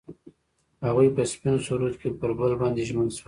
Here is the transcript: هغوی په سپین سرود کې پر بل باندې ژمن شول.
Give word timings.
هغوی 0.85 1.09
په 1.15 1.23
سپین 1.31 1.55
سرود 1.65 1.95
کې 2.01 2.09
پر 2.19 2.31
بل 2.39 2.51
باندې 2.61 2.85
ژمن 2.89 3.07
شول. 3.15 3.19